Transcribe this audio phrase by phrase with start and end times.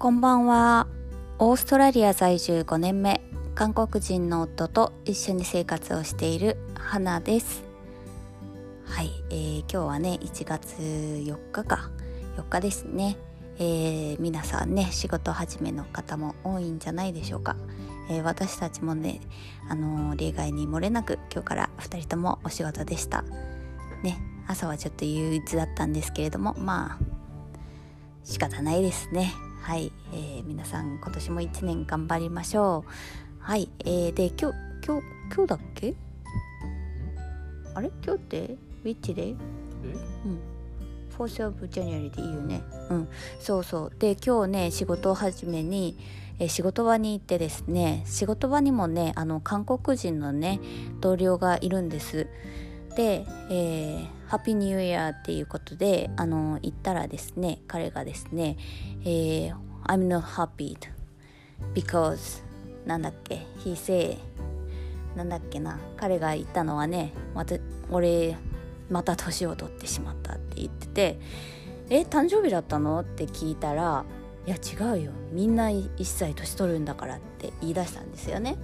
[0.00, 0.86] こんばんは。
[1.38, 3.20] オーストラリア在住5年目。
[3.54, 7.62] 韓国人の夫と一緒に生活をしている花です。
[8.86, 11.90] はい、えー、今日はね1月4日か。
[12.38, 13.18] 4日ですね、
[13.58, 17.56] えー、皆さんね仕事始めの方も多いんじゃないでしょうか、
[18.08, 19.20] えー、私たちもね、
[19.68, 23.22] あの例外に漏れなく今日から2人ともお仕事でした。
[24.02, 26.98] ね朝はちょっと憂鬱だったんですけれどもまあ
[28.24, 29.34] 仕方ないですね。
[29.70, 32.90] はい、えー、皆さん今年も1年頑張りましょう。
[33.38, 35.94] はい、えー、で今日今日今日だっけ？
[37.76, 37.92] あれ？
[38.04, 38.56] 今日って？
[38.82, 39.30] ウィッチで？
[39.30, 39.36] うん。
[41.16, 42.64] フォースオブジャニアリでいいよね。
[42.90, 43.08] うん。
[43.38, 43.92] そうそう。
[43.96, 45.96] で今日ね仕事始めに
[46.40, 50.58] え仕事場に行ってですね仕事場にもねあの韓国人のね
[51.00, 52.26] 同僚がいるんです。
[52.96, 58.58] で、えー、ハッピーニューイヤーっていうことであの行ったらですね彼がですね、
[59.00, 59.54] えー、
[59.86, 60.78] I'm not happy
[61.74, 62.44] because
[62.86, 64.18] なんだっけ he say
[65.16, 67.56] なんだっけな彼が言ったのはねまた
[67.90, 68.36] 俺
[68.88, 71.20] また年を取ってしまったって言ってて
[71.88, 74.04] え誕生日だったのって聞いたら
[74.46, 78.56] いや違うよみんな1歳年取るんだからって言い出したんですよね。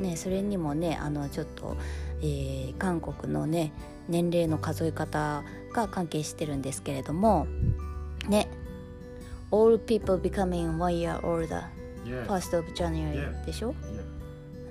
[0.00, 1.76] ねそれにもねあのちょっと
[2.20, 3.72] えー、韓国のね
[4.08, 5.42] 年齢の数え方
[5.72, 7.46] が関係してるんですけれども
[8.28, 8.48] ね。
[9.50, 11.64] All people becoming one year older.
[12.26, 13.74] First of January でしょ、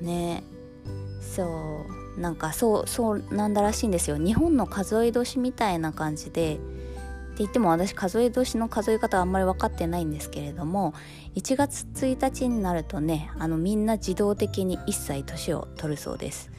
[0.02, 0.44] ね。
[1.22, 1.86] そ
[2.18, 4.18] うなんかそうそうなんだらしいんですよ。
[4.18, 6.56] 日本の数え年みたいな感じで。
[6.56, 6.60] っ
[7.38, 10.96] て言っても私数え年の数え方あんまり分かってないんですけれども
[11.36, 16.50] 1月1日になるとねあのみんな自動的に1歳年を取るそうです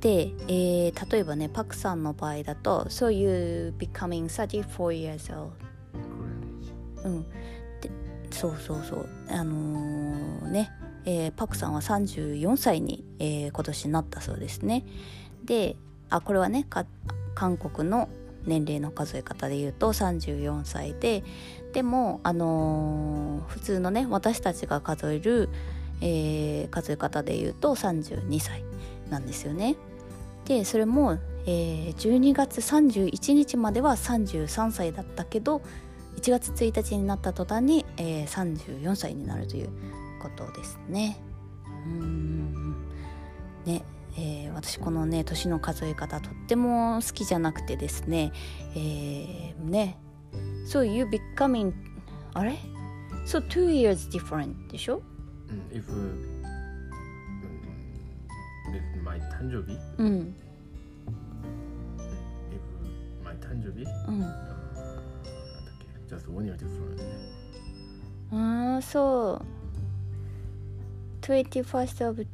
[0.00, 5.52] で、えー、例えばねパクさんの場合だと「So you becoming 34 years old」
[7.04, 7.22] うん。
[7.80, 7.90] で
[8.30, 9.08] そうそうそう。
[9.28, 10.70] あのー、ね、
[11.04, 14.84] えー、パクさんは34歳に、えー、今年なったそうですね。
[15.44, 15.76] で
[16.10, 16.66] あこれはね
[17.34, 18.08] 韓国の
[18.44, 21.24] 年齢の数え方で言うと34歳で
[21.72, 25.48] でも、あのー、普通のね私たちが数える、
[26.00, 28.64] えー、数え方で言うと32歳
[29.10, 29.76] なんですよね。
[30.46, 35.60] でそれも、えー、12月31日までは33歳だったけど
[36.16, 39.68] 1月1日になった途端に、えー、34歳になるという
[40.22, 41.20] ことですね。
[41.86, 42.74] うん。
[43.64, 43.82] ね
[44.18, 48.32] えー、私このね年の数え方とっても好きじゃなくてですね、
[48.74, 49.98] えー、ね
[50.66, 51.72] So you becoming
[52.32, 52.56] あれ
[53.26, 55.02] ？So two years different でしょ、
[55.50, 56.35] うん、
[59.15, 60.35] if 誕生日うん
[62.49, 65.73] If my 誕生日うんなんだっ
[66.07, 67.03] け Just one year different ね
[68.31, 69.45] ああそう
[71.21, 72.25] 21st of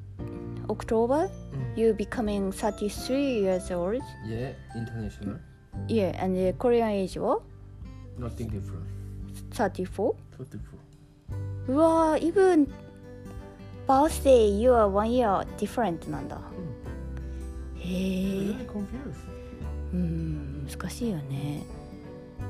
[0.70, 5.40] October、you becoming 33 years old Yeah, international
[5.88, 7.40] yeah and the Korean age は
[8.20, 8.84] Nothing different
[9.52, 10.60] 34 34
[11.70, 12.68] うわー even
[13.88, 16.40] birthday you are one year different なんだへ
[17.85, 18.55] え
[19.93, 21.65] うん難しいよね。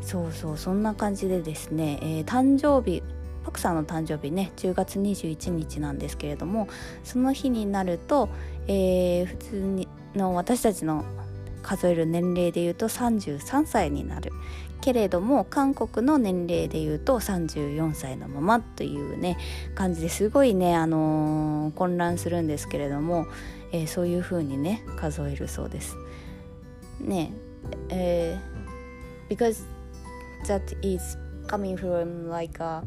[0.01, 3.03] そうそうそんな感じでですね、えー、誕生日
[3.45, 6.69] パクさんの誕生日ね10月21日なんですけれども
[7.05, 8.29] その日になると、
[8.67, 11.05] えー、普通にの私たちの
[11.63, 14.33] 数える年齢でいうと33歳になる。
[14.81, 19.39] けれども韓国の年齢でいうと34歳のままというね
[19.77, 23.29] 感じですごいね、あのー、混乱するんですけれども、
[23.73, 25.97] えー、そういう風にね数えるそうです。
[27.01, 27.33] ね
[27.89, 29.65] えー、because
[30.47, 32.83] that is coming from like a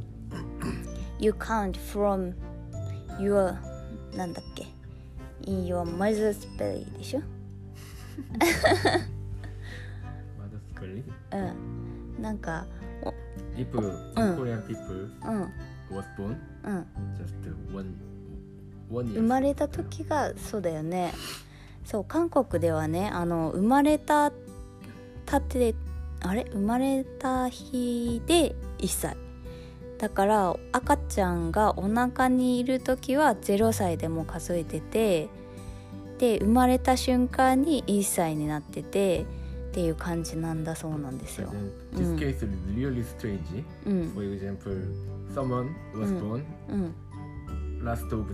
[1.19, 2.34] you count from
[3.19, 3.56] your
[4.16, 4.66] なんだっけ
[5.41, 7.22] in your mother's belly でしょ
[10.38, 11.03] mother's belly?
[11.31, 11.38] う
[12.20, 12.66] んなんか
[13.58, 15.52] If Korean people うん
[15.91, 16.85] was born うん
[17.17, 17.34] just
[17.73, 17.93] one
[18.90, 21.14] 生まれた時がそうだよね。
[21.85, 24.32] そう韓国ではねあの生まれた
[25.26, 25.76] たて
[26.22, 26.46] あれ？
[26.52, 29.17] 生まれた日で1歳。
[29.97, 35.29] だから赤ちゃんがお腹にいる時は0歳でも数えてて
[36.17, 39.26] で生まれた瞬間に1歳になってて
[39.70, 41.49] っていう感じなんだそうなんですよ。
[41.93, 42.46] This case is
[42.76, 43.64] really strange.
[43.85, 44.93] うん、For example,
[45.34, 46.93] someone was born、うん、
[47.85, 48.34] last of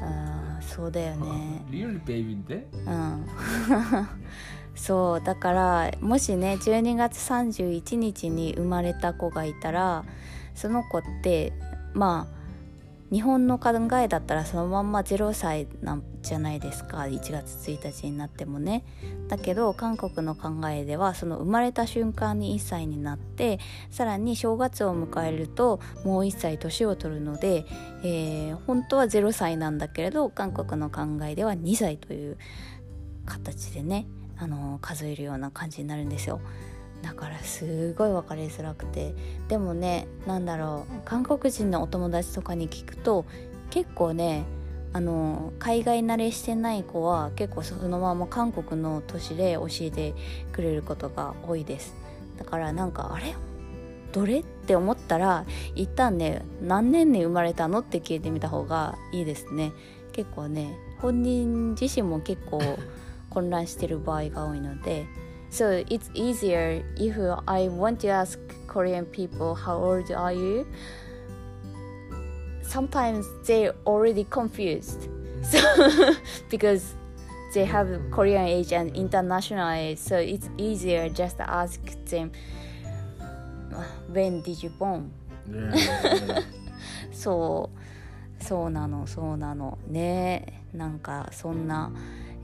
[0.00, 1.64] あそうだよね。
[2.86, 3.26] うん。
[4.76, 10.04] そうだからもしね12月31日に生まれた子がいたら
[10.54, 11.52] その子って
[11.94, 12.37] まあ
[13.10, 18.84] 日本の考えだったらそのまんま0歳なんじゃないですか1月1日になってもね
[19.28, 23.60] だけど韓国の考えではその生まれた瞬間に1歳になって
[23.90, 27.64] さらに正月を迎えるともう1歳年を取るので、
[28.02, 32.36] えー、本当は0歳なんだけれど韓国の考えでは2歳という
[33.24, 34.06] 形でね
[34.36, 36.40] あの数えるような感じになるんですよ。
[37.02, 39.14] だからすごい分かりづらくて。
[39.48, 43.24] でもね何だろう韓国人のお友達とかに聞くと
[43.70, 44.44] 結構ね
[44.92, 50.14] あの海外慣れしてない子は結構そのまま韓国の都市で教えて
[50.52, 51.94] くれることが多いです。
[52.38, 53.34] だからなんかあれ？
[54.12, 54.40] どれ？
[54.40, 59.72] って思ったら一旦ね何年に生まれたのって聞いてみた方がいいですね。
[60.12, 62.60] 結構ね本人自身も結構
[63.30, 65.06] 混乱してる場合が多いので
[65.49, 67.15] So it's easier if
[67.47, 70.65] I want to ask Korean people how old are you?
[72.63, 75.09] Sometimes they already confused.
[75.43, 75.59] So
[76.49, 76.95] because
[77.53, 82.31] they have Korean age and international age, so it's easier just to ask them
[84.07, 85.11] when did you born?
[85.51, 86.43] Yeah.
[87.11, 87.69] そ
[88.39, 91.91] うそうなのそうなのねなんかそんな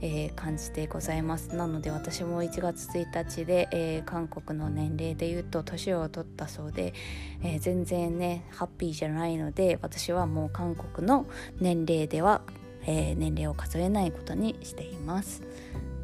[0.00, 1.55] えー、感じでございます。
[1.55, 6.94] なので私も1月1日で、えー、韓国の年齢でいうと年を取ったそうで、
[7.43, 11.26] えー、全然ねハッピーじゃないので私はもう韓国の
[11.61, 12.43] 年齢では、
[12.87, 15.43] え年齢を数えないことにしています。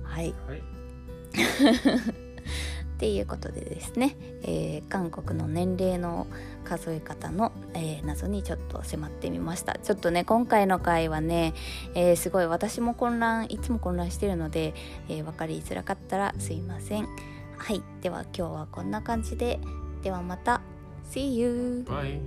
[0.02, 0.62] はい、はい
[3.00, 6.26] っていうことでですね、えー、韓国の年齢の
[6.64, 9.78] 数え方の、えー、謎にちょっと迫ってみました。
[9.82, 11.54] ちょっとね今回の回はね、
[11.94, 14.74] えー、すごい私も混乱いつも混乱してるので、
[15.08, 17.08] え分かりづらかったらすいません。
[17.56, 17.82] はい。
[18.02, 19.60] では今日はこんな感じで。
[20.02, 20.60] ではまた。
[21.10, 21.86] See you!
[21.88, 22.20] Bye.